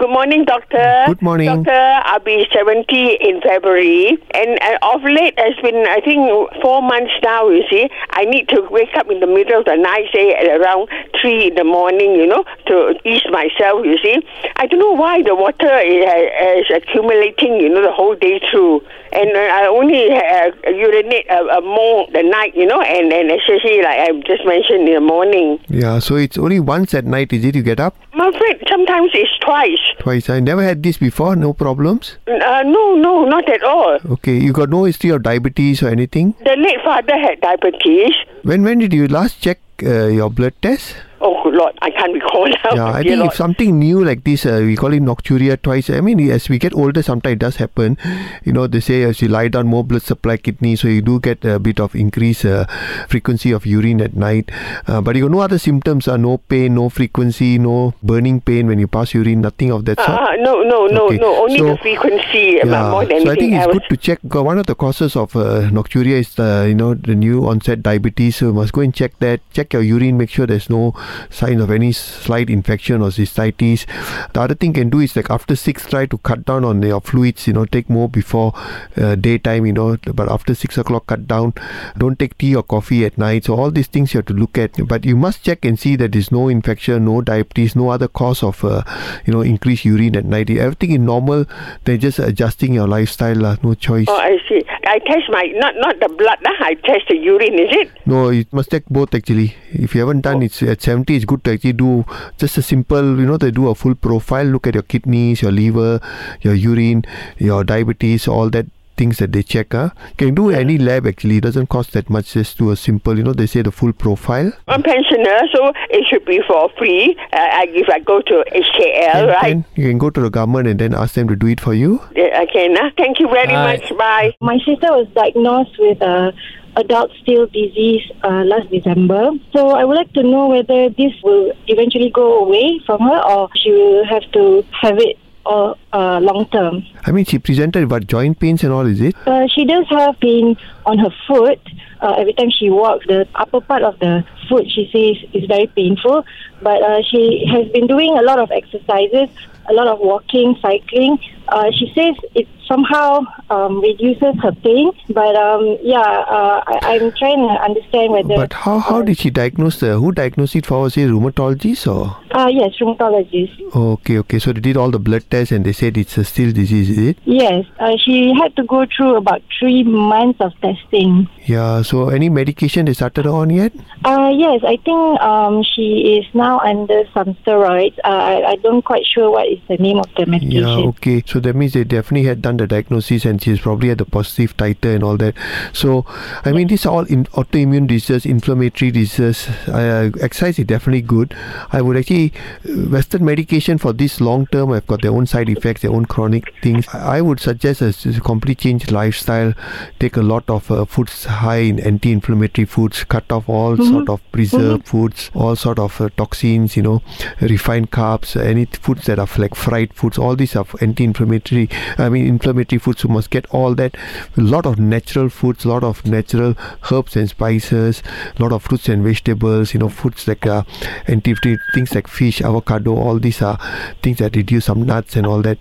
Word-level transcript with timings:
Good 0.00 0.08
morning, 0.08 0.46
doctor. 0.46 1.04
Good 1.08 1.20
morning. 1.20 1.46
Doctor, 1.46 2.00
I'll 2.08 2.20
be 2.20 2.46
70 2.54 3.18
in 3.20 3.42
February. 3.42 4.16
And 4.32 4.58
uh, 4.62 4.94
of 4.94 5.02
late, 5.02 5.34
it's 5.36 5.60
been, 5.60 5.84
I 5.86 6.00
think, 6.00 6.24
four 6.62 6.80
months 6.80 7.12
now, 7.22 7.50
you 7.50 7.62
see. 7.68 7.90
I 8.08 8.24
need 8.24 8.48
to 8.48 8.66
wake 8.70 8.96
up 8.96 9.10
in 9.10 9.20
the 9.20 9.26
middle 9.26 9.58
of 9.58 9.66
the 9.66 9.76
night, 9.76 10.08
say 10.10 10.32
at 10.32 10.58
around 10.58 10.88
3 11.20 11.48
in 11.48 11.54
the 11.54 11.64
morning, 11.64 12.14
you 12.14 12.26
know, 12.26 12.44
to 12.68 12.94
ease 13.04 13.28
myself, 13.30 13.84
you 13.84 13.98
see. 14.02 14.16
I 14.56 14.64
don't 14.66 14.80
know 14.80 14.92
why 14.96 15.20
the 15.20 15.34
water 15.34 15.68
is, 15.84 16.64
is 16.64 16.70
accumulating, 16.74 17.60
you 17.60 17.68
know, 17.68 17.82
the 17.82 17.92
whole 17.92 18.16
day 18.16 18.40
through. 18.50 18.80
And 19.12 19.28
uh, 19.36 19.52
I 19.52 19.66
only 19.66 20.08
uh, 20.08 20.70
urinate 20.70 21.28
uh, 21.28 21.58
uh, 21.58 21.60
more 21.60 22.06
the 22.10 22.22
night, 22.22 22.56
you 22.56 22.64
know, 22.64 22.80
and, 22.80 23.12
and 23.12 23.30
especially 23.32 23.82
like 23.82 24.00
I 24.00 24.12
just 24.24 24.46
mentioned 24.46 24.88
in 24.88 24.94
the 24.94 25.00
morning. 25.00 25.58
Yeah, 25.68 25.98
so 25.98 26.16
it's 26.16 26.38
only 26.38 26.58
once 26.58 26.94
at 26.94 27.04
night, 27.04 27.34
is 27.34 27.44
it? 27.44 27.54
You 27.54 27.62
get 27.62 27.80
up 27.80 27.94
I'm 28.20 28.34
afraid 28.34 28.62
sometimes 28.68 29.10
it's 29.14 29.38
twice. 29.38 29.89
Twice. 29.98 30.28
I 30.30 30.40
never 30.40 30.62
had 30.62 30.82
this 30.82 30.96
before. 30.98 31.36
No 31.36 31.52
problems. 31.52 32.16
Uh, 32.26 32.62
no, 32.64 32.94
no, 32.94 33.24
not 33.24 33.48
at 33.48 33.62
all. 33.62 33.98
Okay, 34.10 34.38
you 34.38 34.52
got 34.52 34.70
no 34.70 34.84
history 34.84 35.10
of 35.10 35.22
diabetes 35.22 35.82
or 35.82 35.88
anything. 35.88 36.34
The 36.44 36.56
late 36.56 36.80
father 36.84 37.18
had 37.18 37.40
diabetes. 37.40 38.12
When 38.42 38.62
when 38.62 38.78
did 38.78 38.92
you 38.92 39.08
last 39.08 39.40
check 39.40 39.58
uh, 39.82 40.06
your 40.06 40.30
blood 40.30 40.54
test? 40.62 40.96
Oh, 41.22 41.42
good 41.44 41.54
Lord, 41.54 41.76
I 41.82 41.90
can't 41.90 42.14
recall 42.14 42.48
now. 42.48 42.70
Yeah, 42.74 42.86
I 42.86 43.02
think 43.02 43.18
Lord. 43.18 43.30
if 43.32 43.36
something 43.36 43.78
new 43.78 44.02
like 44.02 44.24
this, 44.24 44.46
uh, 44.46 44.62
we 44.64 44.74
call 44.74 44.92
it 44.94 45.02
nocturia 45.02 45.60
twice. 45.60 45.90
I 45.90 46.00
mean, 46.00 46.18
as 46.30 46.48
we 46.48 46.58
get 46.58 46.72
older, 46.74 47.02
sometimes 47.02 47.34
it 47.34 47.38
does 47.40 47.56
happen. 47.56 47.98
You 48.44 48.52
know, 48.54 48.66
they 48.66 48.80
say 48.80 49.02
as 49.02 49.20
you 49.20 49.28
lie 49.28 49.48
down, 49.48 49.66
more 49.66 49.84
blood 49.84 50.02
supply 50.02 50.38
kidney, 50.38 50.76
so 50.76 50.88
you 50.88 51.02
do 51.02 51.20
get 51.20 51.44
a 51.44 51.58
bit 51.58 51.78
of 51.78 51.94
increased 51.94 52.46
uh, 52.46 52.64
frequency 53.08 53.52
of 53.52 53.66
urine 53.66 54.00
at 54.00 54.14
night. 54.16 54.50
Uh, 54.86 55.02
but 55.02 55.14
you 55.14 55.22
got 55.22 55.30
no 55.30 55.40
other 55.40 55.58
symptoms, 55.58 56.08
uh, 56.08 56.16
no 56.16 56.38
pain, 56.38 56.74
no 56.74 56.88
frequency, 56.88 57.58
no 57.58 57.92
burning 58.02 58.40
pain 58.40 58.66
when 58.66 58.78
you 58.78 58.88
pass 58.88 59.12
urine, 59.12 59.42
nothing 59.42 59.70
of 59.72 59.84
that 59.84 59.98
sort. 59.98 60.08
Uh, 60.08 60.36
no, 60.36 60.62
no, 60.62 60.86
no, 60.86 61.06
Okay, 61.08 61.18
no. 61.18 61.42
Only 61.42 61.58
so- 61.58 61.66
the 61.72 61.76
frequency 61.78 62.62
uh, 62.62 62.90
more 62.90 63.04
than 63.04 63.22
so 63.24 63.30
I 63.30 63.34
think 63.34 63.52
it's 63.52 63.64
else. 63.66 63.72
good 63.74 63.84
to 63.90 63.96
check. 63.98 64.18
One 64.22 64.58
of 64.58 64.66
the 64.66 64.74
causes 64.74 65.16
of 65.16 65.36
uh, 65.36 65.68
nocturia 65.70 66.18
is 66.20 66.34
the 66.34 66.64
you 66.68 66.74
know 66.74 66.94
the 66.94 67.14
new 67.14 67.46
onset 67.46 67.82
diabetes. 67.82 68.36
So 68.36 68.46
you 68.46 68.52
must 68.54 68.72
go 68.72 68.80
and 68.80 68.94
check 68.94 69.18
that. 69.18 69.40
Check 69.52 69.74
your 69.74 69.82
urine. 69.82 70.16
Make 70.16 70.30
sure 70.30 70.46
there's 70.46 70.70
no 70.70 70.94
sign 71.30 71.60
of 71.60 71.70
any 71.70 71.92
slight 71.92 72.50
infection 72.50 73.02
or 73.02 73.08
cystitis. 73.08 73.86
The 74.32 74.40
other 74.40 74.54
thing 74.54 74.70
you 74.70 74.82
can 74.82 74.90
do 74.90 75.00
is 75.00 75.16
like 75.16 75.30
after 75.30 75.56
six, 75.56 75.86
try 75.88 76.06
to 76.06 76.18
cut 76.18 76.44
down 76.44 76.64
on 76.64 76.82
your 76.82 77.00
fluids. 77.00 77.46
You 77.46 77.54
know, 77.54 77.64
take 77.64 77.88
more 77.88 78.08
before 78.08 78.52
uh, 78.96 79.14
daytime. 79.14 79.66
You 79.66 79.72
know, 79.72 79.96
but 80.14 80.30
after 80.30 80.54
six 80.54 80.78
o'clock, 80.78 81.06
cut 81.06 81.26
down. 81.26 81.54
Don't 81.98 82.18
take 82.18 82.38
tea 82.38 82.54
or 82.54 82.62
coffee 82.62 83.04
at 83.04 83.18
night. 83.18 83.44
So 83.44 83.54
all 83.54 83.70
these 83.70 83.86
things 83.88 84.14
you 84.14 84.18
have 84.18 84.26
to 84.26 84.34
look 84.34 84.58
at. 84.58 84.72
But 84.86 85.04
you 85.04 85.16
must 85.16 85.44
check 85.44 85.64
and 85.64 85.78
see 85.78 85.96
that 85.96 86.12
there's 86.12 86.30
no 86.32 86.48
infection, 86.48 87.04
no 87.04 87.20
diabetes, 87.22 87.76
no 87.76 87.90
other 87.90 88.08
cause 88.08 88.42
of 88.42 88.64
uh, 88.64 88.82
you 89.26 89.32
know 89.32 89.40
increased 89.42 89.84
urine 89.84 90.16
at 90.16 90.24
night. 90.24 90.50
Everything 90.50 90.92
is 90.92 90.98
normal. 91.00 91.46
They're 91.84 91.98
just 91.98 92.18
adjusting 92.18 92.74
your 92.74 92.88
lifestyle. 92.88 93.36
lah. 93.36 93.56
No 93.62 93.74
choice. 93.74 94.06
Oh, 94.08 94.16
I 94.16 94.38
see. 94.48 94.62
I 94.86 94.98
test 95.00 95.28
my 95.30 95.44
not 95.56 95.74
not 95.76 96.00
the 96.00 96.08
blood. 96.08 96.38
Nah, 96.42 96.56
I 96.60 96.74
test 96.74 97.08
the 97.08 97.16
urine. 97.16 97.54
Is 97.54 97.70
it? 97.70 97.90
No, 98.06 98.30
you 98.30 98.44
must 98.52 98.70
take 98.70 98.86
both 98.86 99.14
actually. 99.14 99.54
If 99.70 99.94
you 99.94 100.00
haven't 100.00 100.22
done 100.22 100.42
it 100.42 100.62
at 100.62 100.80
70, 101.00 101.16
it's 101.16 101.24
good 101.24 101.42
to 101.44 101.52
actually 101.52 101.72
do 101.72 102.04
just 102.38 102.58
a 102.58 102.62
simple, 102.62 103.02
you 103.18 103.26
know, 103.26 103.36
they 103.36 103.50
do 103.50 103.68
a 103.68 103.74
full 103.74 103.94
profile, 103.94 104.44
look 104.44 104.66
at 104.66 104.74
your 104.74 104.82
kidneys, 104.82 105.42
your 105.42 105.52
liver, 105.52 106.00
your 106.42 106.54
urine, 106.54 107.04
your 107.38 107.64
diabetes, 107.64 108.28
all 108.28 108.50
that 108.50 108.66
things 108.96 109.16
that 109.16 109.32
they 109.32 109.42
check. 109.42 109.72
Huh? 109.72 109.88
Can 110.18 110.34
do 110.34 110.50
any 110.50 110.76
lab 110.76 111.06
actually. 111.06 111.38
It 111.38 111.44
doesn't 111.44 111.68
cost 111.70 111.92
that 111.92 112.10
much. 112.10 112.34
Just 112.34 112.58
do 112.58 112.70
a 112.70 112.76
simple, 112.76 113.16
you 113.16 113.24
know, 113.24 113.32
they 113.32 113.46
say 113.46 113.62
the 113.62 113.72
full 113.72 113.94
profile. 113.94 114.52
I'm 114.68 114.82
pensioner, 114.82 115.40
so 115.54 115.72
it 115.88 116.06
should 116.06 116.26
be 116.26 116.40
for 116.46 116.68
free. 116.76 117.16
Uh, 117.32 117.64
if 117.68 117.88
I 117.88 118.00
go 118.00 118.20
to 118.20 118.44
HKL, 118.52 119.14
And 119.14 119.28
right? 119.28 119.42
then 119.42 119.64
you 119.74 119.88
can 119.88 119.96
go 119.96 120.10
to 120.10 120.20
the 120.20 120.28
government 120.28 120.68
and 120.68 120.78
then 120.78 120.92
ask 120.94 121.14
them 121.14 121.28
to 121.28 121.36
do 121.36 121.46
it 121.46 121.60
for 121.60 121.72
you. 121.72 122.02
Yeah, 122.14 122.42
Okay, 122.42 122.68
nah. 122.68 122.90
Thank 122.98 123.20
you 123.20 123.28
very 123.28 123.46
Bye. 123.46 123.76
much. 123.78 123.96
Bye. 123.96 124.34
My 124.42 124.58
sister 124.58 124.88
was 124.92 125.08
diagnosed 125.14 125.76
with 125.78 126.02
uh, 126.02 126.32
adult 126.76 127.10
steel 127.22 127.46
disease 127.46 128.02
uh, 128.22 128.44
last 128.44 128.70
December. 128.70 129.30
So 129.52 129.70
I 129.70 129.84
would 129.84 129.96
like 129.96 130.12
to 130.14 130.22
know 130.22 130.48
whether 130.48 130.88
this 130.90 131.12
will 131.22 131.52
eventually 131.66 132.10
go 132.10 132.44
away 132.44 132.80
from 132.86 133.00
her 133.00 133.20
or 133.24 133.48
she 133.56 133.70
will 133.72 134.04
have 134.06 134.30
to 134.32 134.64
have 134.80 134.98
it 134.98 135.18
or 135.46 135.76
uh, 135.92 136.20
long 136.20 136.46
term. 136.50 136.84
I 137.06 137.12
mean, 137.12 137.24
she 137.24 137.38
presented 137.38 137.90
what 137.90 138.06
joint 138.06 138.38
pains 138.38 138.62
and 138.62 138.72
all, 138.72 138.86
is 138.86 139.00
it? 139.00 139.16
Uh, 139.26 139.46
she 139.48 139.64
does 139.64 139.86
have 139.88 140.18
pain 140.20 140.56
on 140.86 140.98
her 140.98 141.10
foot. 141.26 141.60
Uh, 142.02 142.14
every 142.18 142.32
time 142.32 142.50
she 142.50 142.70
walks, 142.70 143.06
the 143.06 143.26
upper 143.34 143.60
part 143.60 143.82
of 143.82 143.98
the 143.98 144.24
foot, 144.48 144.66
she 144.70 144.88
says, 144.92 145.30
is 145.34 145.46
very 145.46 145.66
painful. 145.66 146.24
But 146.62 146.82
uh, 146.82 147.02
she 147.02 147.46
has 147.50 147.68
been 147.72 147.86
doing 147.86 148.16
a 148.18 148.22
lot 148.22 148.38
of 148.38 148.50
exercises, 148.50 149.28
a 149.68 149.72
lot 149.72 149.86
of 149.86 149.98
walking, 150.00 150.56
cycling. 150.60 151.18
Uh, 151.48 151.70
she 151.72 151.92
says 151.94 152.14
it 152.34 152.46
somehow 152.70 153.20
um, 153.50 153.80
reduces 153.80 154.34
her 154.42 154.52
pain. 154.52 154.92
But 155.08 155.34
um, 155.34 155.78
yeah, 155.82 155.98
uh, 155.98 156.62
I, 156.66 156.78
I'm 156.82 157.12
trying 157.12 157.38
to 157.48 157.54
understand 157.62 158.12
whether. 158.12 158.36
But 158.36 158.52
how, 158.52 158.78
how 158.78 159.02
did 159.02 159.18
she 159.18 159.30
diagnose 159.30 159.80
the, 159.80 159.98
who 159.98 160.12
diagnosed 160.12 160.54
it 160.56 160.66
for? 160.66 160.82
Was 160.82 160.96
it 160.96 161.08
rheumatologist 161.08 161.86
or? 161.92 162.16
Uh, 162.30 162.48
yes, 162.48 162.72
rheumatologist. 162.80 163.74
Okay, 163.74 164.18
okay. 164.18 164.38
So 164.38 164.52
they 164.52 164.60
did 164.60 164.76
all 164.76 164.90
the 164.90 164.98
blood 164.98 165.24
tests 165.30 165.52
and 165.52 165.64
they 165.64 165.72
said 165.72 165.96
it's 165.96 166.16
a 166.18 166.24
Still 166.24 166.52
disease, 166.52 166.90
is 166.90 166.98
it? 166.98 167.18
Yes, 167.24 167.64
uh, 167.80 167.96
she 168.04 168.32
had 168.40 168.54
to 168.54 168.64
go 168.64 168.86
through 168.96 169.16
about 169.16 169.42
three 169.58 169.82
months 169.82 170.40
of 170.40 170.52
testing. 170.60 171.28
Yeah. 171.46 171.82
So 171.90 172.08
any 172.10 172.28
medication 172.28 172.86
they 172.86 172.92
started 172.94 173.26
on 173.26 173.50
yet? 173.50 173.72
Uh, 174.04 174.30
yes, 174.32 174.60
I 174.64 174.76
think 174.76 175.20
um, 175.20 175.64
she 175.64 176.18
is 176.20 176.34
now 176.34 176.60
under 176.60 177.02
some 177.12 177.34
steroids. 177.42 177.98
Uh, 178.04 178.08
I, 178.08 178.50
I 178.52 178.56
don't 178.62 178.82
quite 178.82 179.04
sure 179.04 179.28
what 179.32 179.48
is 179.48 179.58
the 179.68 179.76
name 179.76 179.98
of 179.98 180.06
the 180.16 180.24
medication. 180.26 180.68
Yeah. 180.68 180.86
Okay. 180.90 181.24
So 181.26 181.40
that 181.40 181.56
means 181.56 181.72
they 181.72 181.82
definitely 181.82 182.28
had 182.28 182.42
done 182.42 182.58
the 182.58 182.68
diagnosis 182.68 183.24
and 183.24 183.42
she's 183.42 183.58
probably 183.60 183.88
had 183.88 183.98
the 183.98 184.04
positive 184.04 184.56
titer 184.56 184.94
and 184.94 185.02
all 185.02 185.16
that. 185.16 185.34
So 185.72 186.06
I 186.44 186.52
mean, 186.52 186.68
these 186.68 186.86
are 186.86 186.92
all 186.92 187.04
in 187.06 187.24
autoimmune 187.34 187.88
diseases, 187.88 188.24
inflammatory 188.24 188.92
diseases. 188.92 189.48
Uh, 189.66 190.10
exercise 190.20 190.60
is 190.60 190.66
definitely 190.66 191.02
good. 191.02 191.34
I 191.72 191.82
would 191.82 191.96
actually 191.96 192.32
uh, 192.68 192.88
Western 192.88 193.24
medication 193.24 193.78
for 193.78 193.92
this 193.92 194.20
long 194.20 194.46
term 194.46 194.70
I've 194.70 194.86
got 194.86 195.02
their 195.02 195.10
own 195.10 195.26
side 195.26 195.48
effects, 195.48 195.82
their 195.82 195.90
own 195.90 196.04
chronic 196.04 196.54
things. 196.62 196.86
I 196.94 197.20
would 197.20 197.40
suggest 197.40 197.82
a 197.82 197.86
s- 197.86 198.20
complete 198.20 198.58
change 198.58 198.92
lifestyle. 198.92 199.54
Take 199.98 200.16
a 200.16 200.22
lot 200.22 200.48
of 200.48 200.70
uh, 200.70 200.84
foods 200.84 201.24
high 201.24 201.56
in 201.56 201.79
anti-inflammatory 201.86 202.64
foods. 202.66 203.04
Cut 203.04 203.30
off 203.32 203.48
all 203.48 203.76
sort 203.76 204.08
of 204.08 204.20
preserved 204.32 204.86
foods, 204.86 205.30
all 205.34 205.56
sort 205.56 205.78
of 205.78 206.00
uh, 206.00 206.08
toxins. 206.16 206.76
You 206.76 206.82
know, 206.82 207.02
refined 207.40 207.90
carbs, 207.90 208.36
any 208.40 208.64
foods 208.66 209.06
that 209.06 209.18
are 209.18 209.28
like 209.38 209.54
fried 209.54 209.94
foods. 209.94 210.18
All 210.18 210.36
these 210.36 210.56
are 210.56 210.66
anti-inflammatory. 210.80 211.68
I 211.98 212.08
mean, 212.08 212.26
inflammatory 212.26 212.78
foods. 212.78 213.04
You 213.04 213.10
must 213.10 213.30
get 213.30 213.46
all 213.50 213.74
that. 213.76 213.96
A 214.36 214.40
lot 214.40 214.66
of 214.66 214.78
natural 214.78 215.28
foods, 215.28 215.64
a 215.64 215.68
lot 215.68 215.84
of 215.84 216.04
natural 216.06 216.54
herbs 216.90 217.16
and 217.16 217.28
spices, 217.28 218.02
a 218.38 218.42
lot 218.42 218.52
of 218.52 218.62
fruits 218.62 218.88
and 218.88 219.02
vegetables. 219.02 219.72
You 219.74 219.80
know, 219.80 219.88
foods 219.88 220.26
like 220.28 220.46
uh, 220.46 220.62
anti 221.06 221.34
things 221.74 221.94
like 221.94 222.08
fish, 222.08 222.40
avocado. 222.42 222.94
All 222.96 223.18
these 223.18 223.42
are 223.42 223.58
things 224.02 224.18
that 224.18 224.36
reduce 224.36 224.66
some 224.66 224.82
nuts 224.84 225.16
and 225.16 225.26
all 225.26 225.42
that. 225.42 225.58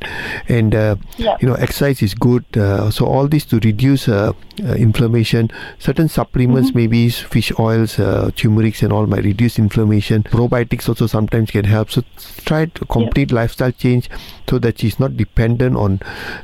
And 0.47 0.75
uh, 0.75 0.95
Yeah. 1.17 1.37
you 1.41 1.47
know, 1.47 1.55
exercise 1.55 2.01
is 2.01 2.13
good. 2.13 2.45
Uh, 2.55 2.89
so 2.91 3.05
all 3.05 3.27
this 3.27 3.45
to 3.45 3.59
reduce 3.59 4.07
uh, 4.07 4.33
uh, 4.61 4.73
inflammation. 4.73 5.49
Certain 5.79 6.07
supplements, 6.07 6.73
maybe 6.73 7.07
s- 7.07 7.19
fish 7.19 7.51
oils, 7.59 7.99
uh, 7.99 8.31
turmerics, 8.35 8.81
and 8.83 8.91
all 8.93 9.05
might 9.07 9.23
reduce 9.23 9.57
inflammation. 9.59 10.23
Probiotics 10.23 10.87
also 10.89 11.07
sometimes 11.07 11.51
can 11.51 11.65
help. 11.65 11.91
So 11.91 12.03
try 12.45 12.65
to 12.65 12.85
complete 12.85 13.31
lifestyle 13.31 13.71
change 13.71 14.09
so 14.49 14.57
that 14.59 14.79
she's 14.79 14.99
not 14.99 15.15
dependent 15.15 15.75
on 15.75 15.99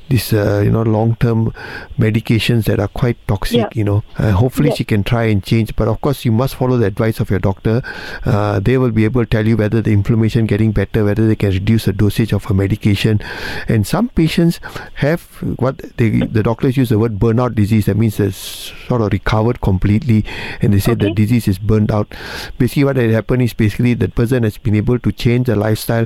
this, 0.10 0.32
uh, 0.34 0.62
you 0.64 0.72
know, 0.72 0.84
long-term 0.84 1.54
medications 1.98 2.66
that 2.66 2.80
are 2.80 2.88
quite 2.88 3.18
toxic. 3.28 3.58
Yeah. 3.58 3.70
You 3.74 3.84
know, 3.84 4.04
uh, 4.18 4.32
hopefully 4.32 4.70
Yeah. 4.70 4.76
she 4.76 4.84
can 4.84 5.04
try 5.04 5.24
and 5.26 5.44
change. 5.44 5.76
But 5.76 5.88
of 5.88 6.02
course, 6.02 6.26
you 6.26 6.32
must 6.32 6.56
follow 6.56 6.78
the 6.78 6.86
advice 6.86 7.20
of 7.20 7.30
your 7.30 7.40
doctor. 7.40 7.82
Uh, 8.26 8.60
they 8.60 8.78
will 8.78 8.92
be 8.92 9.06
able 9.06 9.24
to 9.24 9.30
tell 9.30 9.48
you 9.48 9.58
whether 9.58 9.82
the 9.82 9.92
inflammation 9.92 10.46
getting 10.46 10.72
better, 10.72 11.04
whether 11.04 11.28
they 11.28 11.36
can 11.36 11.50
reduce 11.52 11.86
the 11.86 11.94
dosage 11.94 12.32
of 12.34 12.50
a 12.50 12.54
medication. 12.54 13.20
And 13.68 13.86
some 13.88 14.10
patients 14.10 14.60
have 14.96 15.22
what 15.58 15.78
they, 15.98 16.10
the 16.10 16.44
doctors 16.44 16.78
use 16.78 16.90
the 16.90 17.00
word 17.00 17.18
burnout 17.20 17.56
disease. 17.56 17.86
That 17.86 17.98
means 18.06 18.18
they're 18.18 18.32
sort 18.32 19.02
of 19.02 19.12
recovered 19.12 19.62
completely, 19.62 20.24
and 20.62 20.74
they 20.74 20.80
say 20.80 20.94
the 20.94 21.12
disease 21.12 21.48
is 21.48 21.58
burned 21.58 21.92
out. 21.92 22.14
Basically, 22.58 22.84
what 22.84 22.96
had 22.98 23.10
happened 23.10 23.42
is 23.42 23.54
basically 23.54 23.94
that 23.96 24.16
person 24.16 24.44
has 24.44 24.58
been 24.58 24.76
able 24.76 25.00
to 25.00 25.12
change 25.12 25.48
their 25.48 25.56
lifestyle 25.56 26.06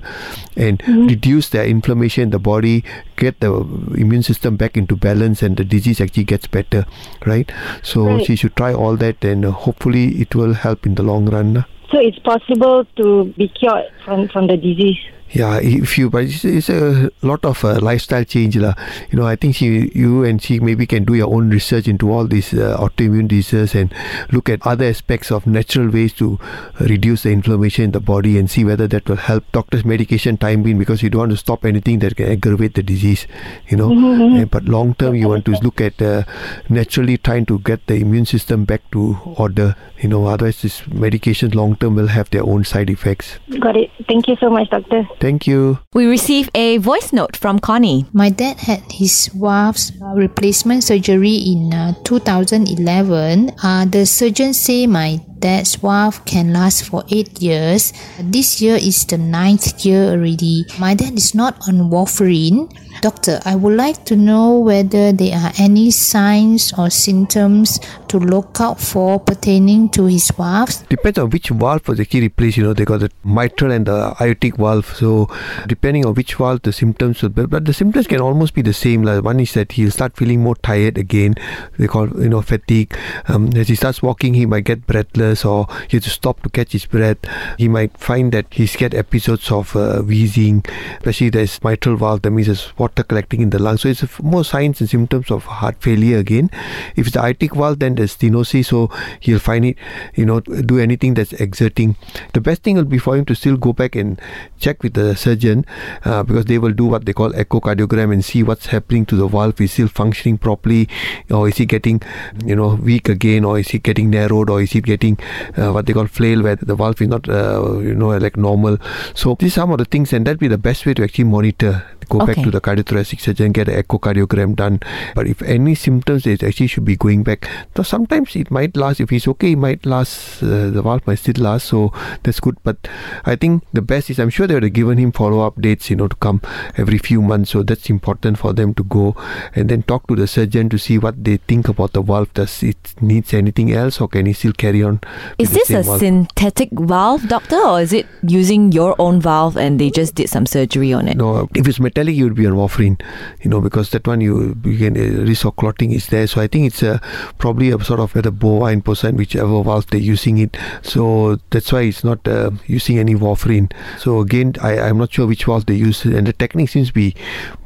and 0.55 0.81
reduce 0.87 1.49
their 1.49 1.65
inflammation 1.65 2.23
in 2.23 2.29
the 2.29 2.39
body, 2.39 2.83
get 3.17 3.39
the 3.39 3.51
immune 3.97 4.23
system 4.23 4.55
back 4.55 4.77
into 4.77 4.95
balance, 4.95 5.41
and 5.41 5.57
the 5.57 5.63
disease 5.65 5.99
actually 6.01 6.23
gets 6.23 6.47
better, 6.47 6.85
right? 7.25 7.51
So 7.83 8.05
Right. 8.05 8.25
she 8.25 8.35
should 8.35 8.55
try 8.55 8.73
all 8.73 8.95
that, 8.97 9.23
and 9.23 9.45
uh, 9.45 9.51
hopefully 9.51 10.21
it 10.21 10.35
will 10.35 10.53
help 10.53 10.85
in 10.85 10.95
the 10.95 11.03
long 11.03 11.29
run. 11.29 11.65
So 11.91 11.99
it's 11.99 12.19
possible 12.19 12.85
to 12.97 13.33
be 13.37 13.47
cured 13.49 13.85
from, 14.05 14.27
from 14.29 14.47
the 14.47 14.57
disease. 14.57 14.99
Yeah, 15.31 15.59
if 15.61 15.97
you 15.97 16.09
but 16.09 16.23
it's, 16.23 16.43
it's 16.43 16.69
a 16.69 17.11
lot 17.21 17.45
of 17.45 17.63
uh, 17.63 17.79
lifestyle 17.79 18.23
change 18.23 18.57
lah. 18.57 18.73
You 19.11 19.19
know, 19.19 19.27
I 19.27 19.35
think 19.35 19.55
she, 19.55 19.91
you 19.93 20.23
and 20.23 20.41
she 20.41 20.59
maybe 20.59 20.87
can 20.87 21.03
do 21.05 21.13
your 21.13 21.31
own 21.33 21.49
research 21.51 21.87
into 21.87 22.11
all 22.11 22.25
these 22.25 22.53
uh, 22.53 22.77
autoimmune 22.79 23.27
diseases 23.27 23.75
and 23.75 23.93
look 24.31 24.49
at 24.49 24.65
other 24.65 24.85
aspects 24.85 25.31
of 25.31 25.45
natural 25.45 25.89
ways 25.89 26.13
to 26.13 26.39
reduce 26.79 27.23
the 27.23 27.31
inflammation 27.31 27.85
in 27.85 27.91
the 27.91 27.99
body 27.99 28.39
and 28.39 28.49
see 28.49 28.65
whether 28.65 28.87
that 28.87 29.07
will 29.07 29.17
help. 29.17 29.43
Doctor's 29.51 29.85
medication 29.85 30.35
time 30.37 30.63
being 30.63 30.79
because 30.79 31.03
you 31.03 31.09
don't 31.11 31.19
want 31.19 31.31
to 31.31 31.37
stop 31.37 31.63
anything 31.63 31.99
that 31.99 32.15
can 32.15 32.31
aggravate 32.31 32.73
the 32.73 32.83
disease. 32.83 33.27
You 33.67 33.77
know, 33.77 33.89
Mm-hmm. 33.89 34.43
but 34.45 34.63
long 34.65 34.93
term 34.95 35.13
you 35.15 35.27
want 35.27 35.45
to 35.45 35.51
look 35.61 35.79
at 35.81 36.01
uh, 36.01 36.23
naturally 36.69 37.17
trying 37.17 37.45
to 37.45 37.59
get 37.59 37.85
the 37.87 37.95
immune 37.95 38.25
system 38.25 38.65
back 38.65 38.81
to 38.91 39.17
order. 39.37 39.75
You 40.01 40.09
know, 40.09 40.25
otherwise 40.27 40.61
this 40.61 40.87
medication 40.87 41.51
long 41.51 41.75
term 41.75 41.95
will 41.95 42.07
have 42.07 42.29
their 42.31 42.43
own 42.43 42.63
side 42.63 42.89
effects. 42.89 43.37
Got 43.59 43.75
it. 43.77 43.91
Thank 44.07 44.27
you 44.27 44.35
so 44.37 44.49
much, 44.49 44.69
doctor. 44.69 45.07
Thank 45.19 45.47
you. 45.47 45.79
We 45.93 46.05
receive 46.05 46.49
a 46.55 46.77
voice 46.77 47.11
note 47.11 47.35
from 47.35 47.59
Connie. 47.59 48.05
My 48.13 48.29
dad 48.29 48.57
had 48.57 48.83
his 48.89 49.27
valve's 49.27 49.91
uh, 50.01 50.15
replacement 50.15 50.83
surgery 50.83 51.35
in 51.35 51.73
uh, 51.73 51.93
2011. 52.05 53.51
Uh, 53.61 53.85
the 53.85 54.05
surgeon 54.05 54.53
say 54.53 54.87
my 54.87 55.19
dad's 55.39 55.75
valve 55.75 56.23
can 56.25 56.53
last 56.53 56.85
for 56.85 57.03
8 57.11 57.41
years. 57.41 57.93
This 58.19 58.61
year 58.61 58.75
is 58.75 59.05
the 59.05 59.17
ninth 59.17 59.85
year 59.85 60.11
already. 60.11 60.65
My 60.79 60.93
dad 60.93 61.17
is 61.17 61.35
not 61.35 61.55
on 61.67 61.89
warfarin. 61.91 62.71
Doctor, 63.01 63.39
I 63.45 63.55
would 63.55 63.75
like 63.77 64.03
to 64.05 64.15
know 64.15 64.59
whether 64.59 65.13
there 65.13 65.37
are 65.37 65.51
any 65.57 65.89
signs 65.91 66.73
or 66.77 66.89
symptoms 66.89 67.79
to 68.09 68.19
look 68.19 68.57
out 68.59 68.79
for 68.79 69.19
pertaining 69.19 69.89
to 69.89 70.05
his 70.05 70.29
valves. 70.31 70.83
Depends 70.89 71.17
on 71.17 71.29
which 71.29 71.49
valve 71.49 71.87
was 71.87 71.99
actually 71.99 72.21
replaced. 72.21 72.57
You 72.57 72.63
know, 72.63 72.73
they 72.73 72.83
got 72.83 72.99
the 72.99 73.11
mitral 73.23 73.71
and 73.71 73.85
the 73.85 74.15
aortic 74.19 74.57
valve. 74.57 74.85
So, 74.97 75.29
depending 75.67 76.05
on 76.05 76.13
which 76.13 76.35
valve, 76.35 76.61
the 76.63 76.73
symptoms 76.73 77.21
will 77.21 77.29
be. 77.29 77.45
But 77.45 77.65
the 77.65 77.73
symptoms 77.73 78.07
can 78.07 78.19
almost 78.19 78.53
be 78.53 78.61
the 78.61 78.73
same. 78.73 79.03
Like 79.03 79.23
one 79.23 79.39
is 79.39 79.53
that 79.53 79.71
he'll 79.73 79.91
start 79.91 80.17
feeling 80.17 80.41
more 80.41 80.55
tired 80.55 80.97
again. 80.97 81.35
They 81.77 81.87
call 81.87 82.09
you 82.21 82.29
know 82.29 82.41
fatigue. 82.41 82.97
Um, 83.27 83.49
as 83.55 83.69
he 83.69 83.75
starts 83.75 84.01
walking, 84.01 84.33
he 84.33 84.45
might 84.45 84.65
get 84.65 84.85
breathless, 84.87 85.45
or 85.45 85.67
he 85.89 85.97
has 85.97 86.03
to 86.03 86.09
stop 86.09 86.41
to 86.43 86.49
catch 86.49 86.73
his 86.73 86.85
breath. 86.85 87.19
He 87.57 87.67
might 87.67 87.97
find 87.97 88.31
that 88.33 88.47
he's 88.51 88.75
get 88.75 88.93
episodes 88.93 89.51
of 89.51 89.75
uh, 89.75 90.01
wheezing, 90.01 90.65
especially 90.97 91.29
there's 91.29 91.63
mitral 91.63 91.95
valve. 91.95 92.23
That 92.23 92.31
means 92.31 92.47
there's 92.47 92.73
water 92.89 93.03
collecting 93.03 93.41
in 93.41 93.49
the 93.49 93.59
lungs. 93.59 93.81
So 93.81 93.89
it's 93.89 94.19
more 94.21 94.43
signs 94.43 94.81
and 94.81 94.89
symptoms 94.89 95.31
of 95.31 95.43
heart 95.43 95.75
failure 95.79 96.17
again. 96.17 96.49
If 96.95 97.07
it's 97.07 97.13
the 97.13 97.21
aortic 97.21 97.55
valve, 97.55 97.79
then 97.79 97.95
there's 97.95 98.15
stenosis. 98.17 98.65
So 98.65 98.89
he'll 99.19 99.39
find 99.39 99.65
it, 99.65 99.77
you 100.15 100.25
know, 100.25 100.39
do 100.39 100.79
anything 100.79 101.13
that's 101.13 101.33
exerting. 101.33 101.95
The 102.33 102.41
best 102.41 102.63
thing 102.63 102.75
will 102.75 102.85
be 102.85 102.97
for 102.97 103.15
him 103.15 103.25
to 103.25 103.35
still 103.35 103.57
go 103.57 103.73
back 103.73 103.95
and 103.95 104.21
check 104.59 104.83
with 104.83 104.93
the 104.93 105.15
surgeon 105.15 105.65
uh, 106.05 106.23
because 106.23 106.45
they 106.45 106.57
will 106.57 106.73
do 106.73 106.85
what 106.85 107.05
they 107.05 107.13
call 107.13 107.31
echocardiogram 107.31 108.13
and 108.13 108.25
see 108.25 108.43
what's 108.43 108.67
happening 108.67 109.05
to 109.07 109.15
the 109.15 109.27
valve. 109.27 109.59
Is 109.59 109.73
still 109.73 109.87
functioning 109.87 110.37
properly, 110.37 110.87
or 111.29 111.47
is 111.49 111.57
he 111.57 111.65
getting, 111.65 112.01
you 112.45 112.55
know, 112.55 112.75
weak 112.75 113.09
again, 113.09 113.43
or 113.43 113.59
is 113.59 113.69
he 113.69 113.79
getting 113.79 114.09
narrowed, 114.09 114.49
or 114.49 114.61
is 114.61 114.71
he 114.71 114.79
getting 114.79 115.17
uh, 115.57 115.71
what 115.71 115.85
they 115.85 115.93
call 115.93 116.07
flail, 116.07 116.41
where 116.41 116.55
the 116.55 116.75
valve 116.75 117.01
is 117.01 117.09
not, 117.09 117.27
uh, 117.27 117.79
you 117.79 117.93
know, 117.93 118.17
like 118.17 118.37
normal. 118.37 118.77
So 119.13 119.35
these 119.39 119.57
are 119.57 119.61
some 119.61 119.71
of 119.71 119.79
the 119.79 119.85
things, 119.85 120.13
and 120.13 120.25
that'd 120.25 120.39
be 120.39 120.47
the 120.47 120.57
best 120.57 120.85
way 120.85 120.93
to 120.93 121.03
actually 121.03 121.25
monitor. 121.25 121.83
Go 122.09 122.25
back 122.25 122.37
to 122.37 122.51
the 122.51 122.59
cardiothoracic 122.59 123.21
surgeon, 123.21 123.51
get 123.51 123.69
an 123.69 123.81
echocardiogram 123.81 124.55
done. 124.55 124.79
But 125.15 125.27
if 125.27 125.41
any 125.43 125.75
symptoms, 125.75 126.25
it 126.25 126.43
actually 126.43 126.67
should 126.67 126.85
be 126.85 126.95
going 126.95 127.23
back. 127.23 127.49
So 127.75 127.83
sometimes 127.83 128.35
it 128.35 128.51
might 128.51 128.75
last. 128.75 128.99
If 128.99 129.11
he's 129.11 129.27
okay, 129.27 129.51
it 129.53 129.57
might 129.57 129.85
last. 129.85 130.41
Uh, 130.41 130.69
the 130.69 130.81
valve 130.81 131.05
might 131.05 131.19
still 131.19 131.41
last. 131.43 131.67
So 131.67 131.93
that's 132.23 132.39
good. 132.39 132.57
But 132.63 132.87
I 133.25 133.35
think 133.35 133.63
the 133.73 133.81
best 133.81 134.09
is 134.09 134.19
I'm 134.19 134.29
sure 134.29 134.47
they 134.47 134.55
would 134.55 134.63
have 134.63 134.73
given 134.73 134.97
him 134.97 135.11
follow 135.11 135.45
up 135.45 135.61
dates, 135.61 135.89
you 135.89 135.95
know, 135.95 136.07
to 136.07 136.15
come 136.15 136.41
every 136.77 136.97
few 136.97 137.21
months. 137.21 137.51
So 137.51 137.63
that's 137.63 137.89
important 137.89 138.37
for 138.39 138.53
them 138.53 138.73
to 138.73 138.83
go 138.83 139.15
and 139.55 139.69
then 139.69 139.83
talk 139.83 140.07
to 140.07 140.15
the 140.15 140.27
surgeon 140.27 140.69
to 140.69 140.77
see 140.77 140.97
what 140.97 141.23
they 141.23 141.37
think 141.37 141.67
about 141.67 141.93
the 141.93 142.01
valve. 142.01 142.33
Does 142.33 142.63
it 142.63 142.95
needs 143.01 143.33
anything 143.33 143.71
else, 143.71 144.01
or 144.01 144.07
can 144.07 144.25
he 144.25 144.33
still 144.33 144.53
carry 144.53 144.83
on? 144.83 145.01
Is 145.37 145.51
this 145.51 145.69
a 145.69 145.83
valve? 145.83 145.99
synthetic 145.99 146.69
valve, 146.71 147.27
doctor, 147.27 147.57
or 147.57 147.81
is 147.81 147.93
it 147.93 148.05
using 148.23 148.71
your 148.71 148.95
own 148.99 149.21
valve 149.21 149.57
and 149.57 149.79
they 149.79 149.89
just 149.89 150.15
did 150.15 150.29
some 150.29 150.45
surgery 150.45 150.93
on 150.93 151.07
it? 151.07 151.17
No, 151.17 151.47
if 151.55 151.67
it's 151.67 151.79
metallic, 151.99 152.17
you 152.17 152.25
would 152.25 152.35
be 152.35 152.47
on 152.47 152.53
warfarin, 152.53 153.01
you 153.41 153.49
know, 153.49 153.61
because 153.61 153.89
that 153.91 154.07
one 154.07 154.21
you, 154.21 154.55
can 154.77 154.97
uh, 154.97 155.23
risk 155.23 155.45
of 155.45 155.55
clotting 155.55 155.91
is 155.91 156.07
there. 156.07 156.27
So 156.27 156.41
I 156.41 156.47
think 156.47 156.67
it's 156.67 156.83
a 156.83 157.01
probably 157.37 157.71
a 157.71 157.83
sort 157.83 157.99
of 157.99 158.15
whether 158.15 158.31
bovine 158.31 158.81
porcine, 158.81 159.15
whichever 159.15 159.63
valve 159.63 159.87
they're 159.87 159.99
using 159.99 160.37
it. 160.37 160.57
So 160.81 161.39
that's 161.49 161.71
why 161.71 161.81
it's 161.81 162.03
not 162.03 162.27
uh, 162.27 162.51
using 162.67 162.99
any 162.99 163.15
warfarin. 163.15 163.71
So 163.97 164.19
again, 164.19 164.53
I 164.61 164.79
I'm 164.79 164.97
not 164.97 165.11
sure 165.11 165.27
which 165.27 165.45
valve 165.45 165.65
they 165.65 165.75
use, 165.75 166.05
and 166.05 166.27
the 166.27 166.33
technique 166.33 166.69
seems 166.69 166.89
to 166.89 166.93
be 166.93 167.15